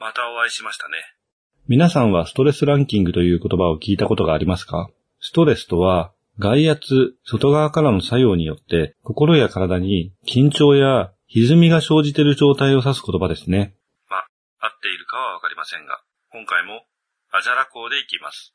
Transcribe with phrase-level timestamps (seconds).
[0.00, 0.94] またお会いしましたね。
[1.66, 4.88] 皆さんはストレスランキングという言葉を聞いたことがありますか？
[5.20, 13.74] ストレスとは、外圧、外側からの作用によって心や体に緊張や歪みが生じている状態を指す言葉ですね。
[14.08, 14.18] ま、
[14.60, 16.84] 合っているかはわかりませんが、今回も
[17.32, 18.54] アジャラ校でいきます。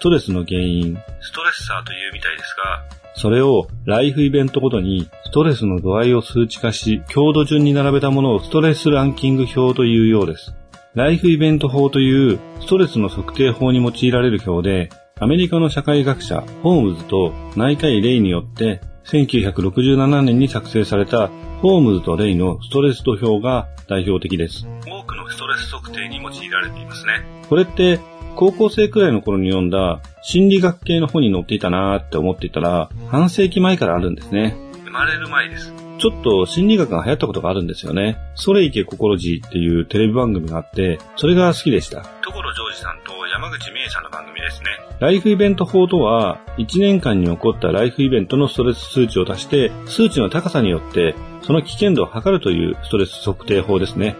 [0.00, 10.54] ストレスの原因、ストレッサーというみたいですが、それをライフイベントごとにストレスの度合いを数値化し、強度順に並べたものをストレスランキング表というようです。
[10.94, 21.28] ライフイベント法というストレスの測定法に用いられる表で、アメリカの社会学者ホームズと内科医レイによって1967年に作成された
[21.60, 24.66] ホームズとレイのストレス度表が代表的です。
[24.86, 27.20] 多くのストレス測定に用いられていますね。
[27.50, 28.00] これって
[28.40, 34.56] 高校生くらいの頃に読んだ心理学系の本に載っていたなーって思っていたら、半世紀前からあるんですね。
[34.86, 35.74] 生まれる前です。
[35.98, 38.16] ちょっと心理学が流行ったことがあるんですよね。
[38.36, 42.02] それいけ心地っていうテレビ番組があって、それが好きでした。
[42.22, 44.70] 所ジョージさんと山口美恵さんの番組ですね。
[45.00, 54.16] ライフイベント法とは、1年間に起こったライフイベントのストレス数値を足して、数値の高さによって、その危険度を測るというストレス測定法ですね。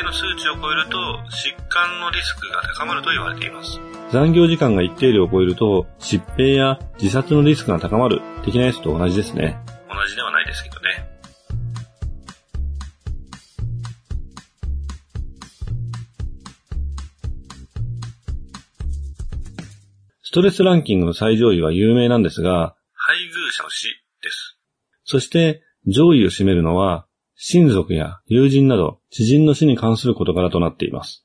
[0.00, 0.96] 定の数値を超えると
[1.28, 3.78] 疾患のリスクが高まると言われています。
[4.10, 9.58] 残業時間が一定量を超えると疾病や自殺のリスクが高まる的なやつと同じですね。
[9.88, 11.06] 同じではないですけどね。
[20.22, 23.88] ストレスランキングの最上位は有名なんですが、配偶者の死
[24.22, 24.56] です。
[25.04, 27.06] そして上位を占めるのは
[27.42, 31.24] 親族や友人など知人の死に関する事柄となっています。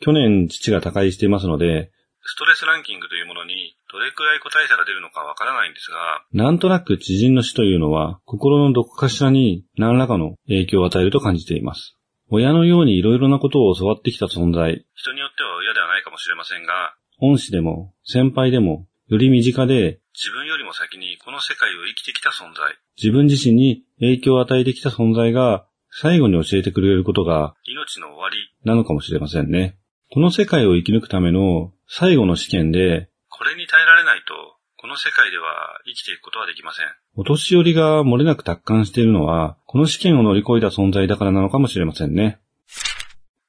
[0.00, 1.92] 去年父が他界していますので、
[2.22, 11.94] ストレスランキングというものにどれくらい個体差が出るのかわからないんですが、なんとなく知人の死というのは心のどこかしらに何らかの影響を与えると感じています。
[12.30, 14.86] 親のように色々なことを教わってきた存在。
[14.94, 22.78] 人によっては親ではないかもしれませんが、恩師でも先輩でもより身近で自分よりも先にこの世界を生きてきた存在。
[22.96, 29.76] 自分自身に影響を与えてきた存在が最後に教えてくれることが命の終わりなのかもしれませんね。
[30.10, 34.34] この世界を生き抜くための最後の試験でこれに耐えられないと
[34.76, 35.44] この世界では
[35.86, 36.86] 生きていくことはできません。
[37.16, 42.40] お年寄りが漏れなく達観しているのはこの試験を乗り越えた存在だからなのかもしれませんね。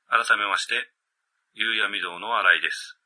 [0.07, 0.75] 改めまして、
[1.55, 2.97] 夕闇堂の新井です。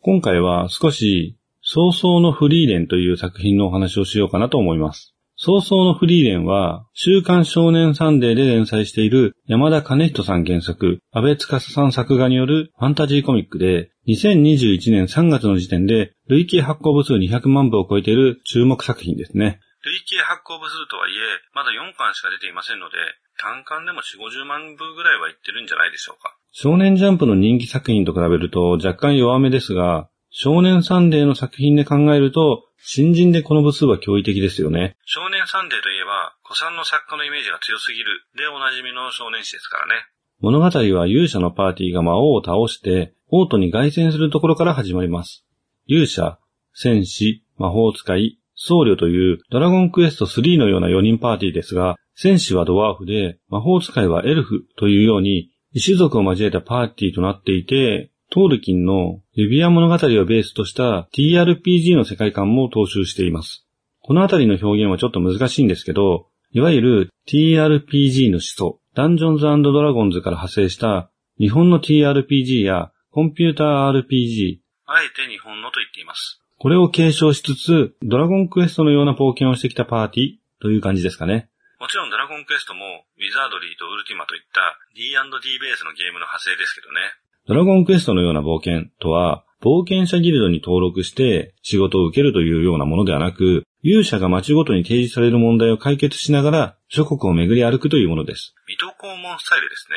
[0.00, 5.14] 今回は少し早々のフリーレンという作品のお話をしようかなと思います。
[5.40, 19.60] 早々のフリーレンは、週刊少年サンデーで連載している山田兼人さん原作、安倍司さん作画によるファンタジーコミックで、2021年3月の時点で累計発行部数200万部を超えている注目作品ですね。
[19.84, 21.16] 累計発行部数とはいえ、
[21.54, 22.96] まだ4巻しか出ていませんので、
[23.40, 26.36] 単巻でも4、50万部ぐらいはいってるんじゃないでしょうか。
[26.50, 34.96] 少年ジャンプの人気作品と比べると若干弱めですが、少年サンデーの作品で考えると、新人でこの部数は驚異的ですよね。
[35.04, 38.06] 少年サンデーといえば、古参の作家のイメージが強すぎる
[38.36, 39.92] でおなじみの少年誌ですからね。
[40.40, 45.44] 物語は勇者のパーティーが魔王を倒して、王都に凱旋するところから始まります。
[45.86, 46.38] 勇者、
[46.72, 63.66] 戦士、魔法使い、僧侶というドラゴンクエスト3のような4人パーティーですが、戦士はドワーフで、魔法使いはエルフというように、異種族を交えたパーティーとなっていて、トールキンの指輪物語をベースとした TRPG の世界観も踏襲しています。
[64.00, 76.40] このあたりの表現はちょっと難しいんですけど、いわゆる TRPG の始祖、ダンジョンズドラゴンズから派生した日本の TRPG やコンピューター RPG、あえて日本のと言っています。
[76.58, 80.28] これを継承しつつ、ドラゴンクエストのような冒険をしてきたパーティー
[80.60, 81.48] という感じですかね。
[81.78, 85.14] もちろんドラゴンクエストもウィザードリーとウルティマといった D&D
[85.60, 87.14] ベースのゲームの派生ですけどね。
[87.48, 98.54] ドラゴンクエストのような冒険とは、冒険者ギルドに登録して仕事を受けるというようなものではなく、勇者が街ごとに提示される問題を解決しながら諸国を巡り歩くというものです。
[98.66, 99.96] 水戸黄門スタイルですね。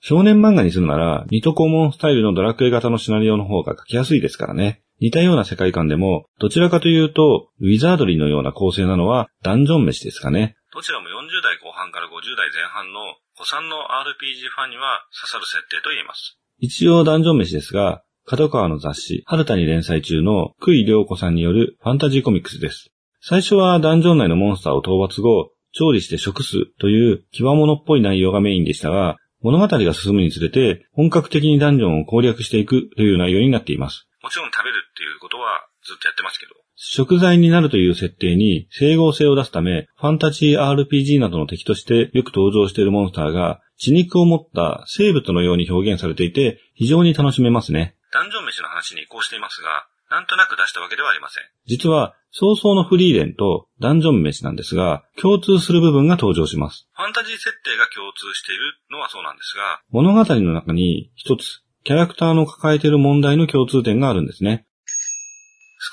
[0.00, 4.82] 少年漫画にするなら、水戸黄門スタイルのドラクエ型のシナリオの方が書きやすいですからね。
[5.00, 10.56] 似たような世界観でも、どちらかというと、ウィザードリーのような構成なのはダンジョン飯ですかね。
[10.74, 11.10] どちらも40
[11.42, 13.00] 代後半から50代前半の
[13.36, 16.39] 古参の RPG ファンには刺さる設定と言えます。
[16.62, 22.90] 一応ダンジョン飯ですが、角川の雑誌、春田に連載中の久井良子さんによるファンタジーコミックスです。
[23.22, 34.06] 最初はダンジョン内のモンスターを討伐後、調理して食すという極物っぽい内容がメインでしたが、物語が進むにつれて本格的にダンジョンを攻略していくという内容になっています。
[34.22, 36.52] もちろん食べるっていうことはずっとやってますけど。
[36.76, 47.96] 食材になるという設定に整合性を出すため、ファンタジー RPG などの敵としてよく登場しているモンスターが、血肉を持った生物のように表現されていて、非常に楽しめますね。
[48.12, 51.44] ダンジョン飯の話に移行していますが、なんとなく出したわけではありません。
[51.66, 56.88] 実は、早々のフリーレンとダンジョン飯なんですが、共通する部分が登場します。
[56.94, 64.66] ファンタジー設定が共通しているのはそうなんですが、物語の中に一つ、キャラクターの抱えている問題の共通点があるんですね。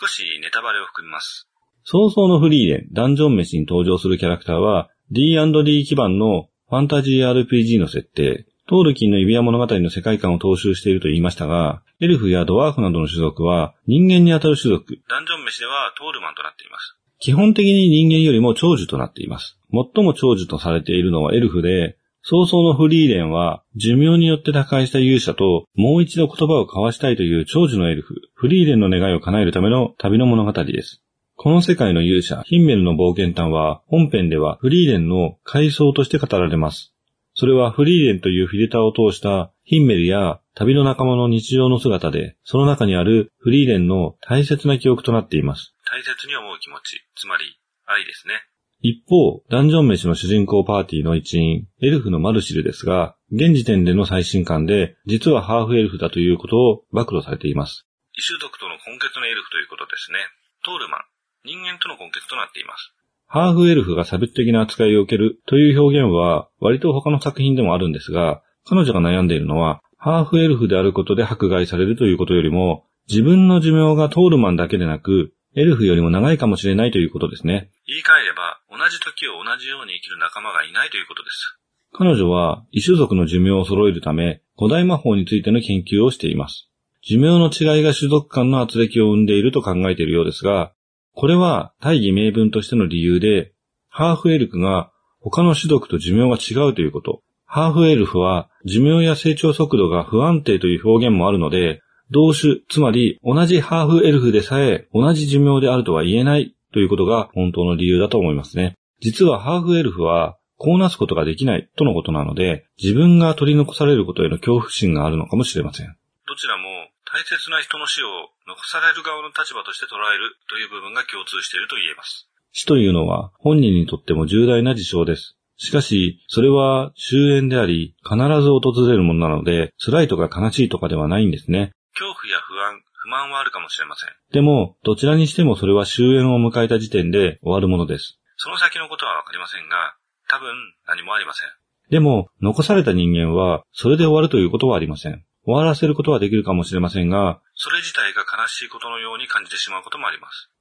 [0.01, 1.47] 少しネタバレを含みます。
[1.83, 16.97] 早々のフリーレン、ダンジョン飯に登場するキャラクターは D&D 基盤のファンタジー RPG の設定、トールキンの指輪物語の世界観を踏襲していると言いましたが、エルフやドワーフなどの種族は人間にあたる種族、ダンジョン飯ではトールマンとなっています。
[17.19, 19.57] 基本的に人間よりも長寿となっています。
[19.71, 31.01] 最も長寿とされているのはエルフで、早々のフリーレンは寿命によって他界した勇者ともう一度言葉を交わしたいという長寿のエルフ、フリーレンの願いを叶えるための旅の物語です。
[31.39, 36.95] この世界の勇者、ヒンメルの冒険譚は本編ではフリーレンの回想として語られます。
[37.35, 45.75] それはフリーレンというフィルターを通したヒンメルや旅の仲間の日常の姿で、その中にあるフリーレンの大切な記憶となっています。
[45.85, 47.43] 大切に思う気持ち、つまり
[47.85, 48.33] 愛ですね。
[48.81, 57.85] 一方、ダンジョン飯の主人公パーティーの一員、エルフのマルシルですが、現時点での最新刊で、実はハーフエルフだということを暴露されています。
[58.13, 60.17] 異種族との根血のエルフということですね。
[60.65, 61.01] トールマン、
[61.47, 62.93] 人間との根血となっています。
[63.25, 77.71] ハーフエルフが差別的な扱いを受けるという表現は、割と他の作品でもあるんですが、彼女が悩んでいるのは、ハーフエルフであることで迫害されるということよりも、自分の寿命がトールマンだけでなく、エルフよりも長いかもしれないということですね。
[77.87, 81.57] 言い換えれば、同じ時を同じように生きる仲間がいないということです。
[81.93, 86.69] 彼女は異種族の寿命を揃えるため、古代魔法についての研究をしています。
[87.01, 90.73] 寿命の違いが種族間の圧力を生んでいると考えているようですが、
[91.19, 93.51] これは大義名分としての理由で、
[93.89, 97.23] ハーフエルフが他の種族と寿命が違うということ。
[97.43, 101.81] ハーフエルフは寿命や成長速度が不安定という表現もあるので、
[102.11, 108.75] 同種、つまり同じハーフエルフでさえ同じ寿命であるとは言えないということが本当の理由だと思いますね。
[108.99, 115.87] 実はハーフエルフはこうなすことができないとのことなので、自分が取り残されることへの恐怖心があるのかもしれません。
[116.27, 116.63] どちらも
[117.07, 122.27] 大切な人の死を残される側の立場として捉えるという部分が共通していると言えます。
[122.51, 125.37] 死というのは本人にとっても重大な事象です。
[125.57, 131.71] しかし、それは終焉であり、必ず訪れるものなので、辛いとか悲しいとかではないんですね。
[131.93, 134.09] 恐怖や不安、不満はあるかもしれません。
[134.31, 138.19] でも、どちらにしてもそれは終焉を迎えた時点で終わるものです。
[138.35, 139.95] その先のことはわかりませんが、
[140.29, 140.53] 多分
[140.87, 141.49] 何もありません。
[141.89, 145.23] でも、残された人間は、それで終わるということはありません。
[145.47, 150.51] 終わらせることはできるかもしれませんが、それ自体が悲しいことのように感じてしまうこともあります。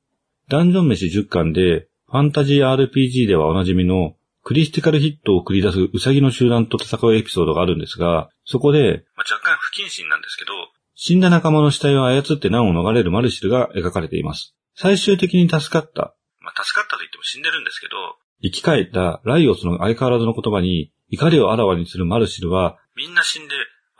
[0.48, 10.52] ダンジョン飯10巻で、ファンタジー RPG ではおなじみの、クリスティカルヒットを繰り出すウサギの集団と戦うエピソードがあるんですが、そこで、まあ、若干不謹慎なんですけど、
[10.94, 14.54] 死んだ仲間の死体を操って難を逃れるマルシルが描かれています。
[14.76, 17.96] 最終的に助かった、まあ、助かったと言っても死んでるんですけど、
[18.40, 23.54] 生き返ったライオスの相変わらずの言葉に怒りをあらわにするマルシルは、みんな死んで、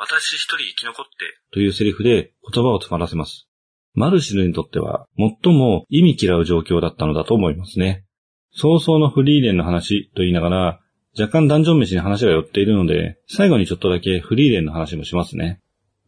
[0.09, 1.11] 私一人生き残って、
[1.53, 3.49] というセリフで言葉を詰まらせます。
[3.95, 8.05] マルシルにとっては最も意味嫌う状況だったのだと思いますね。
[8.53, 10.81] 早々のフリーレンの話と言いながら、
[11.19, 15.61] 若干ダンジョン飯に話が寄っているので、最後にちょっとだけフリーレンの話もしますね。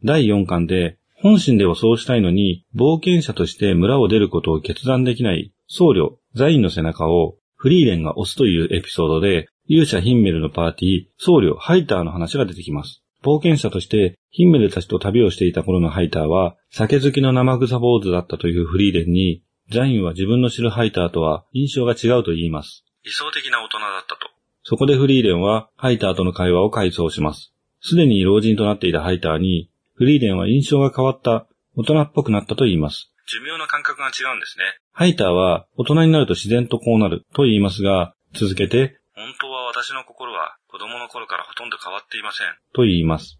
[0.05, 13.03] 第4巻で、本心ではそうしたいのに、冒険者として村を出ることを決断できない僧侶、ザインの背中をフリーレンが押すというエピソードで、勇者ヒンメルのパーティー、僧侶、ハイターの話が出てきます。
[13.23, 22.85] 冒険者としてヒンメルたちと旅をしていた頃のハイターは、酒好きの生臭坊主だったというフリーレンに、ザインは自分の知るハイターとは印象が違うと言います。
[23.03, 24.29] 理想的な大人だったと。
[24.63, 27.53] そこでフリーレンはハイターとの会話を回想します。
[27.81, 33.11] すでに老人となっていたハイターに、フリーレンは印象が変わった、大人っぽくなったと言います。
[33.27, 34.63] 寿命の感覚が違うんですね。
[34.91, 42.47] ハイターは大人になると自然とこうなると言いますが、続けて本当は私の心は子供の頃からほとんど変わっていません。
[42.73, 43.37] と言います。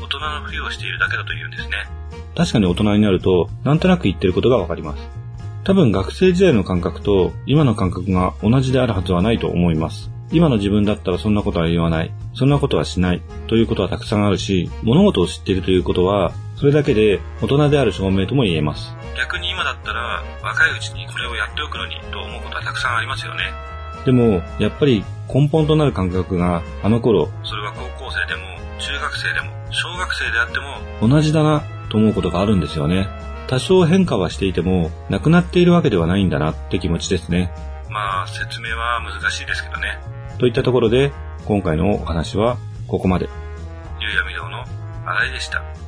[0.00, 1.70] 大人のふりをしているだけだと言うんですね。
[2.36, 5.02] 確かに大人になると、なんとなく言ってることがわかります。
[5.64, 10.12] 多分学生時代の感覚と今の感覚が同じであるはずはないと思います。
[10.30, 18.92] 今の自分だったらそんなことは言わない、そんなことはしないということはたくさんあるし、物事を知っているということは、それだけで大人である証明とも言えます。
[19.16, 23.44] 逆に今だったら若いうちにこれをやっておくのにと思うことはたくさんありますよね。
[24.04, 30.58] でも、やっぱり根本となる感覚があの頃、それは高校生でも、中学生でも、小学生であって
[31.06, 33.08] も、同じだなと思うことがあるんですよね。
[33.46, 37.52] 多少変化はしていても、なくなっているわけではないんだなって気持ちですね。
[37.88, 39.98] まあ、説明は難しいですけどね。
[40.38, 41.12] といったところで、
[41.44, 43.28] 今回のお話はここまで。
[44.00, 44.64] ゆうやみ堂の
[45.06, 45.87] 新井でした。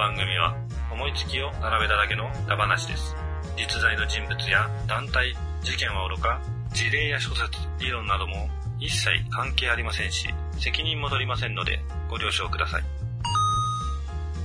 [0.00, 0.56] 番組は、
[0.90, 3.14] 思いつきを並べただけのダ話です。
[3.54, 6.40] 実在の人物や団体、事件はおろか、
[6.72, 12.82] 事例や諸説、理論なども一切関係ありませんし、責任も取りませんので、ご了承ください。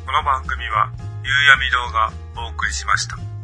[0.05, 0.91] この番組は、
[1.23, 3.34] ゆうやみ堂がお送りしました。